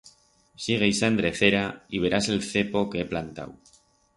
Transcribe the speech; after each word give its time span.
Sigue 0.63 0.87
ixa 0.93 1.09
endrecera 1.13 1.61
y 1.95 1.99
verás 2.07 2.25
el 2.37 2.41
cepo 2.51 2.81
que 2.89 3.01
he 3.05 3.09
plantau. 3.13 3.51